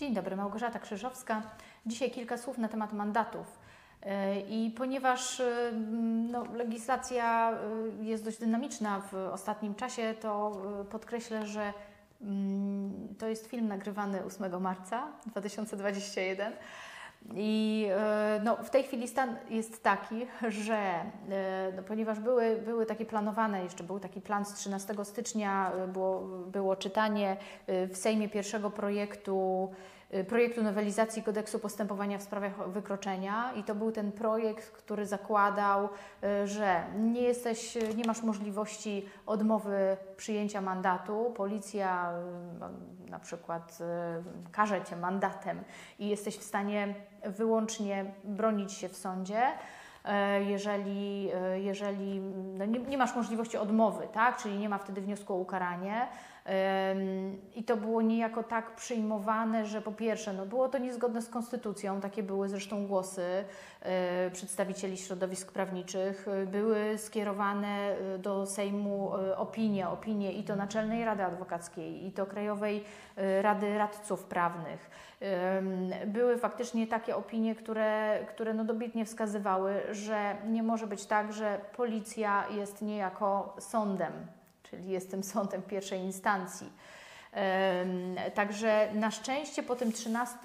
Dzień 0.00 0.14
dobry, 0.14 0.36
Małgorzata 0.36 0.78
Krzyżowska. 0.78 1.42
Dzisiaj 1.86 2.10
kilka 2.10 2.38
słów 2.38 2.58
na 2.58 2.68
temat 2.68 2.92
mandatów. 2.92 3.58
E, 4.02 4.40
I 4.40 4.70
ponieważ 4.70 5.40
e, 5.40 5.72
no, 6.30 6.44
legislacja 6.54 7.52
e, 7.52 8.04
jest 8.04 8.24
dość 8.24 8.38
dynamiczna 8.38 9.02
w 9.12 9.14
ostatnim 9.14 9.74
czasie, 9.74 10.14
to 10.20 10.62
podkreślę, 10.90 11.46
że 11.46 11.72
mm, 12.20 13.14
to 13.18 13.28
jest 13.28 13.46
film 13.46 13.68
nagrywany 13.68 14.24
8 14.24 14.62
marca 14.62 15.06
2021. 15.26 16.52
I 17.34 17.88
no, 18.44 18.56
w 18.56 18.70
tej 18.70 18.82
chwili 18.82 19.08
stan 19.08 19.36
jest 19.50 19.82
taki, 19.82 20.26
że 20.48 21.04
no, 21.76 21.82
ponieważ 21.82 22.20
były, 22.20 22.56
były 22.64 22.86
takie 22.86 23.04
planowane, 23.06 23.62
jeszcze 23.62 23.84
był 23.84 24.00
taki 24.00 24.20
plan 24.20 24.44
z 24.44 24.54
13 24.54 24.94
stycznia, 25.04 25.72
było, 25.88 26.20
było 26.46 26.76
czytanie 26.76 27.36
w 27.66 27.96
Sejmie 27.96 28.28
pierwszego 28.28 28.70
projektu 28.70 29.68
projektu 30.28 30.62
nowelizacji 30.62 31.22
kodeksu 31.22 31.58
postępowania 31.58 32.18
w 32.18 32.22
sprawach 32.22 32.70
wykroczenia 32.70 33.52
i 33.52 33.64
to 33.64 33.74
był 33.74 33.92
ten 33.92 34.12
projekt, 34.12 34.70
który 34.70 35.06
zakładał, 35.06 35.88
że 36.44 36.82
nie 36.98 37.22
jesteś, 37.22 37.78
nie 37.96 38.04
masz 38.04 38.22
możliwości 38.22 39.06
odmowy 39.26 39.96
przyjęcia 40.16 40.60
mandatu. 40.60 41.32
Policja 41.36 42.12
przykład 43.20 43.78
karze 44.52 44.84
cię 44.84 44.96
mandatem 44.96 45.64
i 45.98 46.08
jesteś 46.08 46.38
w 46.38 46.42
stanie 46.42 46.94
wyłącznie 47.24 48.04
bronić 48.24 48.72
się 48.72 48.88
w 48.88 48.96
sądzie 48.96 49.42
jeżeli, 50.46 51.30
jeżeli 51.56 52.20
no 52.58 52.64
nie, 52.64 52.78
nie, 52.78 52.98
masz 52.98 53.16
możliwości 53.16 53.56
odmowy, 53.56 54.08
tak? 54.12 54.36
czyli 54.36 54.58
nie 54.58 54.68
ma 54.68 54.78
wtedy 54.78 55.00
wniosku 55.00 55.34
o 55.34 55.36
ukaranie, 55.36 56.06
i 57.54 57.64
to 57.64 57.76
było 57.76 58.02
niejako 58.02 58.42
tak 58.42 58.74
przyjmowane, 58.74 59.66
że 59.66 59.82
po 59.82 59.92
pierwsze, 59.92 60.32
no 60.32 60.46
było 60.46 60.68
to 60.68 60.78
niezgodne 60.78 61.22
z 61.22 61.28
konstytucją, 61.28 62.00
takie 62.00 62.22
były 62.22 62.48
zresztą 62.48 62.86
głosy 62.86 63.44
e, 63.82 64.30
przedstawicieli 64.30 64.96
środowisk 64.96 65.52
prawniczych, 65.52 66.26
były 66.46 66.98
skierowane 66.98 67.68
e, 67.68 68.18
do 68.18 68.46
Sejmu 68.46 69.16
e, 69.16 69.36
opinie, 69.36 69.88
opinie 69.88 70.32
i 70.32 70.44
to 70.44 70.56
Naczelnej 70.56 71.04
Rady 71.04 71.24
Adwokackiej, 71.24 72.06
i 72.06 72.12
to 72.12 72.26
Krajowej 72.26 72.84
Rady 73.42 73.78
Radców 73.78 74.24
Prawnych. 74.24 74.90
Były 76.06 76.38
faktycznie 76.38 76.86
takie 76.86 77.16
opinie, 77.16 77.54
które, 77.54 78.18
które 78.28 78.54
no 78.54 78.64
dobitnie 78.64 79.04
wskazywały, 79.04 79.82
że 79.90 80.36
nie 80.46 80.62
może 80.62 80.86
być 80.86 81.06
tak, 81.06 81.32
że 81.32 81.60
policja 81.76 82.44
jest 82.50 82.82
niejako 82.82 83.56
sądem 83.58 84.12
czyli 84.70 84.90
jestem 84.90 85.22
sądem 85.22 85.62
pierwszej 85.62 86.00
instancji. 86.00 86.72
Także 88.34 88.88
na 88.94 89.10
szczęście 89.10 89.62
po 89.62 89.76
tym 89.76 89.92
13 89.92 90.38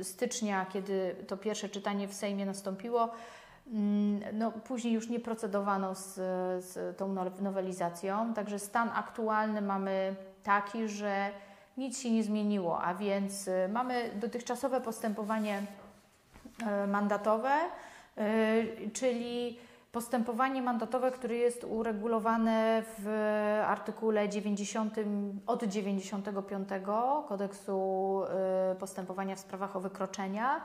y, 0.00 0.04
stycznia, 0.04 0.66
kiedy 0.72 1.16
to 1.26 1.36
pierwsze 1.36 1.68
czytanie 1.68 2.08
w 2.08 2.14
Sejmie 2.14 2.46
nastąpiło, 2.46 3.10
mm, 3.72 4.20
no, 4.32 4.50
później 4.52 4.94
już 4.94 5.08
nie 5.08 5.20
procedowano 5.20 5.94
z, 5.94 6.14
z 6.64 6.96
tą 6.96 7.14
nowelizacją, 7.40 8.34
także 8.34 8.58
stan 8.58 8.90
aktualny 8.94 9.62
mamy 9.62 10.16
taki, 10.42 10.88
że 10.88 11.30
nic 11.76 12.00
się 12.00 12.10
nie 12.10 12.22
zmieniło, 12.22 12.82
a 12.82 12.94
więc 12.94 13.48
y, 13.48 13.68
mamy 13.72 14.10
dotychczasowe 14.14 14.80
postępowanie 14.80 15.62
y, 16.84 16.86
mandatowe, 16.86 17.54
czyli 18.92 19.58
postępowanie 19.96 20.62
mandatowe, 20.62 21.10
które 21.10 21.34
jest 21.34 21.64
uregulowane 21.64 22.82
w 22.98 23.08
artykule 23.66 24.28
90, 24.28 24.94
od 25.46 25.64
95 25.64 26.68
kodeksu 27.28 28.22
y, 28.72 28.74
postępowania 28.74 29.36
w 29.36 29.40
sprawach 29.40 29.76
o 29.76 29.80
wykroczenia. 29.80 30.60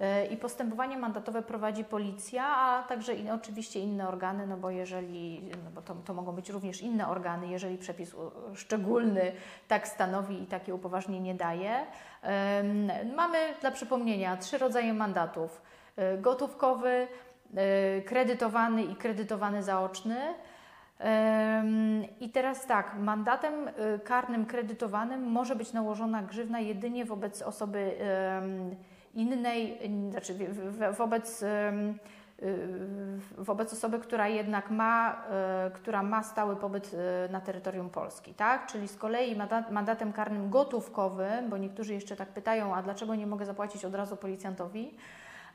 Y, 0.00 0.26
I 0.26 0.36
postępowanie 0.36 0.98
mandatowe 0.98 1.42
prowadzi 1.42 1.84
policja, 1.84 2.56
a 2.56 2.82
także 2.82 3.14
in, 3.14 3.30
oczywiście 3.30 3.80
inne 3.80 4.08
organy, 4.08 4.46
no 4.46 4.56
bo 4.56 4.70
jeżeli, 4.70 5.50
no 5.64 5.70
bo 5.74 5.82
to, 5.82 5.94
to 5.94 6.14
mogą 6.14 6.32
być 6.32 6.50
również 6.50 6.80
inne 6.82 7.08
organy, 7.08 7.46
jeżeli 7.46 7.78
przepis 7.78 8.16
szczególny 8.54 9.32
tak 9.68 9.88
stanowi 9.88 10.42
i 10.42 10.46
takie 10.46 10.74
upoważnienie 10.74 11.34
daje. 11.34 11.86
Mamy 13.16 13.38
dla 13.60 13.70
przypomnienia 13.70 14.36
trzy 14.36 14.58
rodzaje 14.58 14.94
mandatów. 14.94 15.62
Y, 15.98 16.18
gotówkowy, 16.18 17.08
kredytowany 18.04 18.82
i 18.82 18.96
kredytowany 18.96 19.62
zaoczny. 19.62 20.16
I 22.20 22.30
teraz 22.30 22.66
tak, 22.66 22.94
mandatem 22.98 23.68
e, 23.68 23.98
karnym 23.98 24.46
kredytowanym 24.46 25.22
może 25.22 25.56
być 25.56 25.72
nałożona 25.72 26.22
grzywna 26.22 26.60
jedynie 26.60 27.04
wobec 27.04 27.42
osoby 27.42 27.92
innej, 29.14 29.78
znaczy 30.10 30.34
wobec, 30.98 31.44
wobec 33.38 33.72
osoby, 33.72 33.98
która 33.98 34.28
jednak 34.28 34.70
ma, 34.70 35.24
która 35.74 36.02
ma 36.02 36.22
stały 36.22 36.56
pobyt 36.56 36.96
na 37.30 37.40
terytorium 37.40 37.90
Polski, 37.90 38.34
tak? 38.34 38.66
Czyli 38.66 38.88
z 38.88 38.96
kolei 38.96 39.36
mandatem 39.70 40.12
karnym 40.12 40.50
gotówkowym, 40.50 41.50
bo 41.50 41.58
niektórzy 41.58 41.94
jeszcze 41.94 42.16
tak 42.16 42.28
pytają, 42.28 42.74
a 42.74 42.82
dlaczego 42.82 43.14
nie 43.14 43.26
mogę 43.26 43.46
zapłacić 43.46 43.84
od 43.84 43.94
razu 43.94 44.16
policjantowi? 44.16 44.96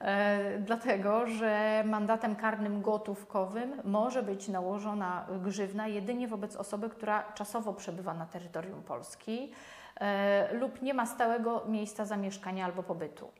E, 0.01 0.59
dlatego 0.59 1.27
że 1.27 1.83
mandatem 1.85 2.35
karnym 2.35 2.81
gotówkowym 2.81 3.81
może 3.83 4.23
być 4.23 4.47
nałożona 4.47 5.25
grzywna 5.43 5.87
jedynie 5.87 6.27
wobec 6.27 6.55
osoby, 6.55 6.89
która 6.89 7.23
czasowo 7.33 7.73
przebywa 7.73 8.13
na 8.13 8.25
terytorium 8.25 8.83
Polski 8.83 9.51
e, 9.95 10.53
lub 10.53 10.81
nie 10.81 10.93
ma 10.93 11.05
stałego 11.05 11.65
miejsca 11.67 12.05
zamieszkania 12.05 12.65
albo 12.65 12.83
pobytu. 12.83 13.31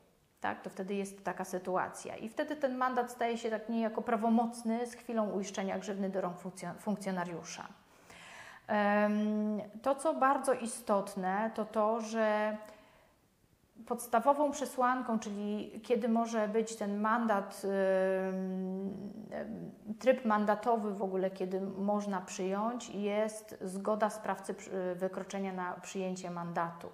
Tak, 0.42 0.62
to 0.62 0.70
wtedy 0.70 0.96
jest 0.96 1.24
taka 1.24 1.46
sytuacja. 1.46 2.16
I 2.16 2.30
wtedy 2.30 2.56
ten 2.56 2.78
mandat 2.78 3.12
staje 3.12 3.38
się 3.38 3.50
tak 3.50 3.70
niejako 3.70 4.02
prawomocny 4.02 4.88
z 4.88 4.94
chwilą 4.94 5.30
uiszczenia 5.30 5.80
grzywny 5.80 6.10
do 6.10 6.22
rąk 6.22 6.38
funkcjonariusza. 6.80 7.64
To, 9.82 9.96
co 9.96 10.14
bardzo 10.14 10.54
istotne, 10.54 11.52
to 11.56 11.66
to, 11.66 12.02
że 12.02 12.58
podstawową 13.88 14.52
przesłanką, 14.52 15.20
czyli 15.20 15.82
kiedy 15.84 16.10
może 16.10 16.48
być 16.48 16.76
ten 16.76 17.00
mandat, 17.02 17.62
tryb 20.00 20.26
mandatowy 20.26 20.94
w 20.94 21.02
ogóle, 21.02 21.32
kiedy 21.32 21.62
można 21.62 22.22
przyjąć, 22.22 22.90
jest 22.90 23.58
zgoda 23.62 24.10
sprawcy 24.10 24.56
wykroczenia 24.96 25.54
na 25.54 25.74
przyjęcie 25.74 26.32
mandatu. 26.32 26.90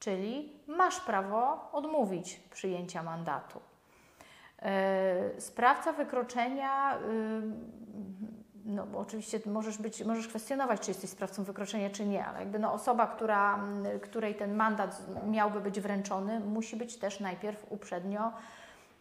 Czyli 0.00 0.52
masz 0.66 1.00
prawo 1.00 1.70
odmówić 1.72 2.36
przyjęcia 2.36 3.02
mandatu. 3.02 3.60
E, 4.62 5.40
sprawca 5.40 5.92
wykroczenia 5.92 6.98
no 8.66 8.86
bo 8.86 8.98
oczywiście 8.98 9.40
możesz, 9.46 9.78
być, 9.78 10.04
możesz 10.04 10.28
kwestionować, 10.28 10.80
czy 10.80 10.90
jesteś 10.90 11.10
sprawcą 11.10 11.44
wykroczenia, 11.44 11.90
czy 11.90 12.06
nie, 12.06 12.26
ale 12.26 12.38
jakby 12.38 12.58
no 12.58 12.72
osoba, 12.72 13.06
która, 13.06 13.64
której 14.02 14.34
ten 14.34 14.54
mandat 14.54 15.06
miałby 15.26 15.60
być 15.60 15.80
wręczony, 15.80 16.40
musi 16.40 16.76
być 16.76 16.96
też 16.96 17.20
najpierw 17.20 17.66
uprzednio 17.72 18.32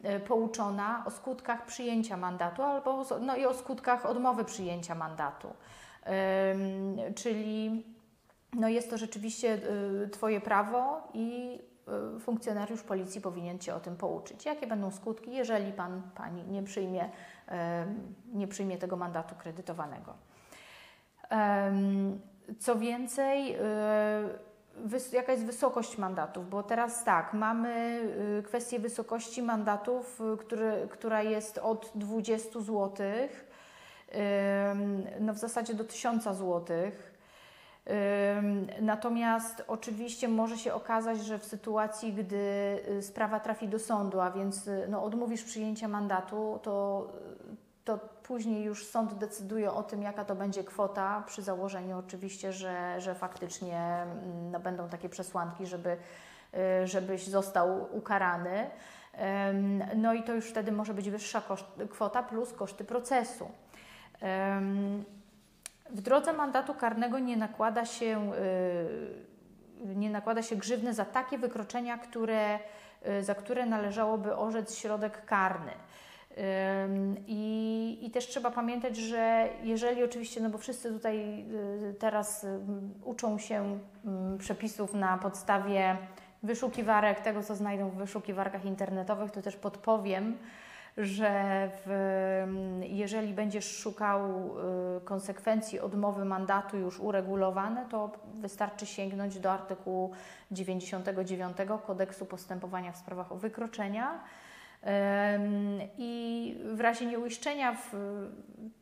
e, 0.03 0.19
pouczona 0.19 1.03
o 1.05 1.11
skutkach 1.11 1.65
przyjęcia 1.65 2.17
mandatu 2.17 2.63
albo 2.63 3.05
no 3.21 3.35
i 3.35 3.45
o 3.45 3.53
skutkach 3.53 4.05
odmowy 4.05 4.45
przyjęcia 4.45 4.95
mandatu. 4.95 5.47
Czyli 7.15 7.85
no 8.53 8.67
jest 8.67 8.89
to 8.89 8.97
rzeczywiście 8.97 9.53
e, 10.03 10.07
Twoje 10.07 10.41
prawo 10.41 11.07
i 11.13 11.59
funkcjonariusz 12.19 12.83
policji 12.83 13.21
powinien 13.21 13.59
Cię 13.59 13.75
o 13.75 13.79
tym 13.79 13.95
pouczyć. 13.95 14.45
Jakie 14.45 14.67
będą 14.67 14.91
skutki, 14.91 15.35
jeżeli 15.35 15.73
Pan, 15.73 16.01
Pani 16.15 16.43
nie 16.43 16.63
przyjmie 16.63 17.09
nie 18.33 18.47
przyjmie 18.47 18.77
tego 18.77 18.95
mandatu 18.95 19.35
kredytowanego. 19.35 20.13
Co 22.59 22.75
więcej, 22.75 23.55
y, 23.55 25.15
jaka 25.15 25.31
jest 25.31 25.45
wysokość 25.45 25.97
mandatów, 25.97 26.49
bo 26.49 26.63
teraz 26.63 27.03
tak, 27.03 27.33
mamy 27.33 28.01
y, 28.39 28.43
kwestię 28.43 28.79
wysokości 28.79 29.41
mandatów, 29.41 30.21
y, 30.33 30.37
który, 30.37 30.87
która 30.91 31.23
jest 31.23 31.57
od 31.57 31.91
20 31.95 32.59
zł, 32.59 32.91
no 35.19 35.33
w 35.33 35.37
zasadzie 35.37 35.73
do 35.73 35.83
1000 35.83 36.23
złotych 36.37 37.14
Natomiast 38.81 39.63
oczywiście 39.67 40.27
może 40.27 40.57
się 40.57 40.73
okazać, 40.73 41.25
że 41.25 41.39
w 41.39 41.45
sytuacji, 41.45 42.13
gdy 42.13 42.37
y, 42.89 43.01
sprawa 43.01 43.39
trafi 43.39 43.67
do 43.67 43.79
sądu, 43.79 44.19
a 44.19 44.31
więc 44.31 44.67
y, 44.67 44.87
no, 44.89 45.03
odmówisz 45.03 45.43
przyjęcia 45.43 45.87
mandatu, 45.87 46.59
to, 46.63 47.07
to 47.83 47.99
później 48.23 48.63
już 48.63 48.85
sąd 48.85 49.13
decyduje 49.13 49.71
o 49.71 49.83
tym, 49.83 50.01
jaka 50.01 50.25
to 50.25 50.35
będzie 50.35 50.63
kwota, 50.63 51.23
przy 51.27 51.41
założeniu 51.41 51.97
oczywiście, 51.97 52.53
że, 52.53 53.01
że 53.01 53.15
faktycznie 53.15 53.79
mm, 53.79 54.51
no, 54.51 54.59
będą 54.59 54.89
takie 54.89 55.09
przesłanki, 55.09 55.65
żeby, 55.65 55.97
y, 56.83 56.87
żebyś 56.87 57.27
został 57.27 57.97
ukarany. 57.97 58.69
No 59.95 60.13
i 60.13 60.23
to 60.23 60.33
już 60.33 60.45
wtedy 60.45 60.71
może 60.71 60.93
być 60.93 61.09
wyższa 61.09 61.41
koszt, 61.41 61.65
kwota 61.89 62.23
plus 62.23 62.53
koszty 62.53 62.83
procesu. 62.83 63.51
W 65.89 66.01
drodze 66.01 66.33
mandatu 66.33 66.73
karnego 66.73 67.19
nie 67.19 67.37
nakłada 67.37 67.85
się 67.85 68.31
y, 68.33 69.35
nie 69.95 70.09
nakłada 70.09 70.41
się 70.41 70.55
grzywny 70.55 70.93
za 70.93 71.05
takie 71.05 71.37
wykroczenia, 71.37 71.97
które, 71.97 72.59
za 73.21 73.35
które 73.35 73.65
należałoby 73.65 74.35
orzec 74.35 74.75
środek 74.75 75.25
karny. 75.25 75.71
I, 77.27 77.99
I, 78.01 78.11
też 78.11 78.27
trzeba 78.27 78.51
pamiętać, 78.51 78.97
że 78.97 79.49
jeżeli 79.63 80.03
oczywiście, 80.03 80.41
no 80.41 80.49
bo 80.49 80.57
wszyscy 80.57 80.91
tutaj 80.91 81.45
teraz 81.99 82.45
uczą 83.03 83.37
się 83.37 83.79
przepisów 84.39 84.93
na 84.93 85.17
podstawie 85.17 85.97
wyszukiwarek, 86.43 87.19
tego 87.19 87.43
co 87.43 87.55
znajdą 87.55 87.89
w 87.89 87.95
wyszukiwarkach 87.95 88.65
internetowych, 88.65 89.31
to 89.31 89.41
też 89.41 89.55
podpowiem, 89.55 90.37
że 90.97 91.69
w, 91.85 91.89
jeżeli 92.81 93.33
będziesz 93.33 93.77
szukał 93.77 94.21
y, 94.97 95.01
konsekwencji 95.01 95.79
odmowy 95.79 96.25
mandatu 96.25 96.77
już 96.77 96.99
uregulowane, 96.99 97.85
to 97.89 98.11
wystarczy 98.33 98.85
sięgnąć 98.85 99.39
do 99.39 99.51
artykułu 99.51 100.11
99 100.51 101.57
Kodeksu 101.87 102.25
Postępowania 102.25 102.91
w 102.91 102.97
sprawach 102.97 103.31
o 103.31 103.35
wykroczenia. 103.35 104.23
I 105.97 106.57
w 106.73 106.79
razie 106.79 107.05
nieuiszczenia, 107.05 107.73
w, 107.73 107.93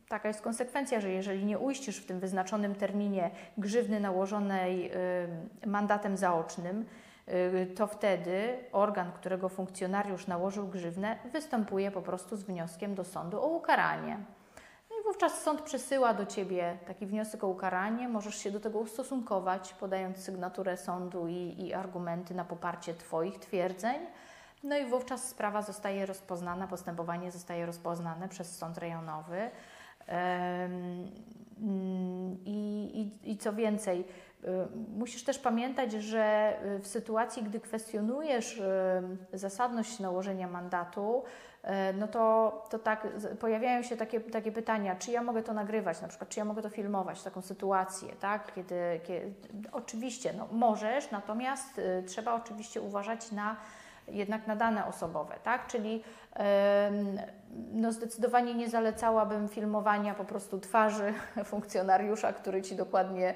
taka 0.08 0.28
jest 0.28 0.40
konsekwencja, 0.40 1.00
że 1.00 1.10
jeżeli 1.10 1.44
nie 1.44 1.58
uiścisz 1.58 1.96
w 1.96 2.06
tym 2.06 2.20
wyznaczonym 2.20 2.74
terminie 2.74 3.30
grzywny 3.58 4.00
nałożonej 4.00 4.90
mandatem 5.66 6.16
zaocznym, 6.16 6.84
to 7.76 7.86
wtedy 7.86 8.58
organ, 8.72 9.12
którego 9.12 9.48
funkcjonariusz 9.48 10.26
nałożył 10.26 10.68
grzywnę, 10.68 11.18
występuje 11.32 11.90
po 11.90 12.02
prostu 12.02 12.36
z 12.36 12.42
wnioskiem 12.42 12.94
do 12.94 13.04
sądu 13.04 13.42
o 13.42 13.46
ukaranie. 13.46 14.18
No 14.90 14.96
i 15.00 15.04
wówczas 15.04 15.42
sąd 15.42 15.62
przesyła 15.62 16.14
do 16.14 16.26
Ciebie 16.26 16.78
taki 16.86 17.06
wniosek 17.06 17.44
o 17.44 17.48
ukaranie, 17.48 18.08
możesz 18.08 18.36
się 18.36 18.50
do 18.50 18.60
tego 18.60 18.78
ustosunkować, 18.78 19.74
podając 19.74 20.18
sygnaturę 20.18 20.76
sądu 20.76 21.28
i, 21.28 21.54
i 21.58 21.74
argumenty 21.74 22.34
na 22.34 22.44
poparcie 22.44 22.94
Twoich 22.94 23.38
twierdzeń. 23.38 24.00
No 24.64 24.76
i 24.78 24.86
wówczas 24.86 25.28
sprawa 25.28 25.62
zostaje 25.62 26.06
rozpoznana, 26.06 26.66
postępowanie 26.66 27.32
zostaje 27.32 27.66
rozpoznane 27.66 28.28
przez 28.28 28.58
sąd 28.58 28.78
rejonowy. 28.78 29.50
I, 32.44 33.10
i, 33.24 33.30
I 33.30 33.36
co 33.36 33.52
więcej, 33.52 34.00
y, 34.00 34.04
musisz 34.96 35.24
też 35.24 35.38
pamiętać, 35.38 35.92
że 35.92 36.56
y, 36.76 36.78
w 36.78 36.86
sytuacji, 36.86 37.42
gdy 37.42 37.60
kwestionujesz 37.60 38.58
y, 38.58 39.38
zasadność 39.38 39.98
nałożenia 40.00 40.48
mandatu, 40.48 41.22
no 41.98 42.08
to, 42.08 42.64
to 42.70 42.78
tak 42.78 43.06
pojawiają 43.40 43.82
się 43.82 43.96
takie, 43.96 44.20
takie 44.20 44.52
pytania, 44.52 44.96
czy 44.96 45.10
ja 45.10 45.22
mogę 45.22 45.42
to 45.42 45.52
nagrywać, 45.52 46.02
na 46.02 46.08
przykład, 46.08 46.30
czy 46.30 46.38
ja 46.38 46.44
mogę 46.44 46.62
to 46.62 46.68
filmować, 46.68 47.22
taką 47.22 47.42
sytuację, 47.42 48.08
tak? 48.20 48.54
Kiedy, 48.54 49.00
kiedy 49.04 49.32
oczywiście, 49.72 50.32
no, 50.38 50.48
możesz, 50.52 51.10
natomiast 51.10 51.80
trzeba 52.06 52.34
oczywiście 52.34 52.80
uważać 52.80 53.32
na 53.32 53.56
jednak 54.08 54.46
na 54.46 54.56
dane 54.56 54.86
osobowe, 54.86 55.34
tak? 55.42 55.66
Czyli 55.66 56.02
no 57.72 57.92
zdecydowanie 57.92 58.54
nie 58.54 58.68
zalecałabym 58.68 59.48
filmowania 59.48 60.14
po 60.14 60.24
prostu 60.24 60.60
twarzy 60.60 61.14
funkcjonariusza, 61.44 62.32
który 62.32 62.62
Ci 62.62 62.76
dokładnie 62.76 63.34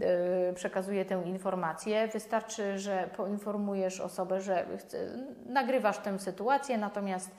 e, 0.00 0.52
przekazuje 0.52 1.04
tę 1.04 1.22
informację. 1.26 2.08
Wystarczy, 2.08 2.78
że 2.78 3.08
poinformujesz 3.16 4.00
osobę, 4.00 4.40
że 4.40 4.66
nagrywasz 5.46 5.98
tę 5.98 6.18
sytuację, 6.18 6.78
natomiast 6.78 7.30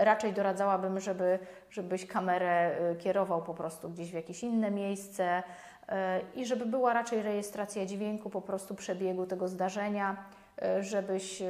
raczej 0.00 0.32
doradzałabym, 0.32 1.00
żeby, 1.00 1.38
żebyś 1.70 2.06
kamerę 2.06 2.78
e, 2.78 2.96
kierował 2.96 3.42
po 3.42 3.54
prostu 3.54 3.90
gdzieś 3.90 4.10
w 4.10 4.14
jakieś 4.14 4.42
inne 4.42 4.70
miejsce 4.70 5.42
e, 5.88 6.20
i 6.34 6.46
żeby 6.46 6.66
była 6.66 6.92
raczej 6.92 7.22
rejestracja 7.22 7.86
dźwięku 7.86 8.30
po 8.30 8.40
prostu 8.40 8.74
przebiegu 8.74 9.26
tego 9.26 9.48
zdarzenia 9.48 10.16
żebyś 10.80 11.42
e, 11.42 11.46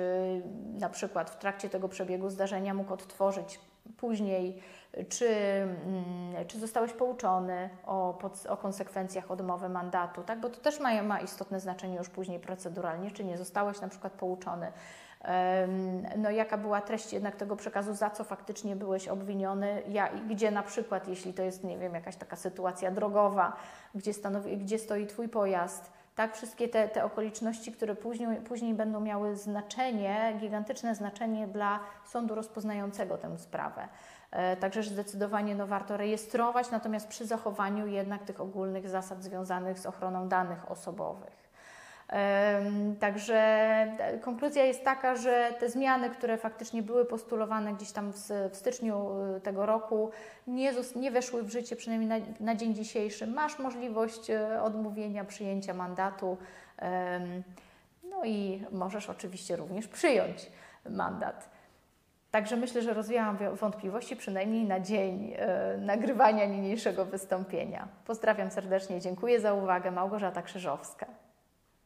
na 0.79 0.89
przykład 0.89 1.31
w 1.31 1.39
trakcie 1.39 1.69
tego 1.69 1.89
przebiegu 1.89 2.31
zdarzenia 2.31 2.75
mógł 2.75 2.93
odtworzyć 2.93 3.61
później, 3.97 4.63
czy, 5.09 5.29
mm, 5.29 6.47
czy 6.47 6.59
zostałeś 6.59 6.93
pouczony 6.93 7.71
o, 7.87 8.19
o 8.49 8.57
konsekwencjach 8.57 9.31
odmowy 9.31 9.69
mandatu, 9.69 10.23
tak? 10.23 10.41
bo 10.41 10.51
to 10.51 10.61
też 10.61 10.81
ma, 10.81 11.03
ma 11.03 11.21
istotne 11.21 11.61
znaczenie 11.61 11.97
już 11.97 12.09
później 12.09 12.41
proceduralnie, 12.41 13.11
czy 13.11 13.25
nie 13.25 13.39
zostałeś 13.39 13.81
na 13.81 13.89
przykład 13.89 14.13
pouczony. 14.13 14.73
No, 16.17 16.31
jaka 16.31 16.59
była 16.59 16.81
treść 16.81 17.13
jednak 17.13 17.37
tego 17.37 17.57
przekazu, 17.57 17.95
za 17.95 18.11
co 18.11 18.25
faktycznie 18.25 18.77
byłeś 18.77 19.09
obwiniony, 19.09 19.83
ja, 19.89 20.11
gdzie 20.29 20.51
na 20.51 20.63
przykład, 20.63 21.09
jeśli 21.09 21.35
to 21.35 21.43
jest, 21.43 21.65
nie 21.65 21.79
wiem, 21.79 21.95
jakaś 21.95 22.17
taka 22.17 22.37
sytuacja 22.37 22.91
drogowa, 22.91 23.57
gdzie, 23.95 24.13
stanowi, 24.13 24.59
gdzie 24.59 24.79
stoi 24.79 25.07
Twój 25.07 25.29
pojazd, 25.29 25.93
tak, 26.17 26.37
wszystkie 26.37 26.69
te, 26.69 26.89
te 26.89 27.05
okoliczności, 27.05 27.73
które 27.73 27.95
później, 27.95 28.41
później 28.41 28.75
będą 28.75 29.01
miały 29.01 29.37
znaczenie, 29.37 30.37
gigantyczne 30.41 30.95
znaczenie 30.95 31.49
dla 31.49 31.81
sądu 32.05 32.35
rozpoznającego 32.35 33.19
tę 33.19 33.39
sprawę. 33.39 33.89
E, 34.31 34.57
także 34.57 34.83
zdecydowanie 34.83 35.55
no, 35.55 35.67
warto 35.67 35.97
rejestrować, 35.97 36.71
natomiast 36.71 37.09
przy 37.09 37.27
zachowaniu 37.27 37.87
jednak 37.87 38.25
tych 38.25 38.41
ogólnych 38.41 38.89
zasad 38.89 39.25
związanych 39.25 39.79
z 39.79 39.87
ochroną 39.87 40.29
danych 40.29 40.71
osobowych. 40.71 41.46
Także 43.01 43.37
e, 43.99 44.19
konkluzja 44.19 44.65
jest 44.65 44.85
taka, 44.85 45.17
że 45.17 45.55
te 45.59 45.71
zmiany, 45.71 46.11
które 46.11 46.39
faktycznie 46.39 46.83
były 46.83 47.05
postulowane 47.05 47.73
gdzieś 47.73 47.93
tam 47.93 48.13
w, 48.13 48.57
styczniu 48.57 49.11
e, 49.37 49.41
tego 49.41 49.67
roku, 49.67 50.11
nie, 50.47 50.73
nie 50.97 51.11
weszły 51.11 51.43
w 51.43 51.51
życie, 51.51 51.77
przynajmniej 51.77 52.09
na, 52.09 52.27
na, 52.41 52.55
dzień 52.55 52.75
dzisiejszy. 52.75 53.27
Masz 53.27 53.59
możliwość 53.59 54.31
e, 54.31 54.63
odmówienia 54.63 55.25
przyjęcia 55.25 55.75
mandatu, 55.75 56.37
no 58.11 58.25
i 58.25 58.65
możesz 58.73 59.11
oczywiście 59.11 59.57
również 59.57 59.89
przyjąć 59.89 60.51
mandat. 60.91 61.51
Także 62.31 62.57
myślę, 62.57 62.83
że 62.83 62.95
rozwiałam 62.95 63.39
wątpliwości 63.53 64.17
przynajmniej 64.17 64.65
na 64.65 64.81
dzień 64.81 65.35
nagrywania 65.79 66.47
niniejszego 66.47 67.05
wystąpienia. 67.05 67.89
Pozdrawiam 68.07 68.51
serdecznie, 68.51 69.01
dziękuję 69.01 69.41
za 69.41 69.55
uwagę. 69.55 69.91
Małgorzata 69.91 70.43
Krzyżowska. 70.43 71.07